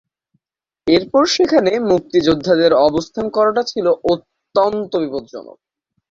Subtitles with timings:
[0.87, 5.57] এরপর সেখানে মুক্তিযোদ্ধাদের অবস্থান করাটা ছিল অত্যন্ত বিপজ্জনক।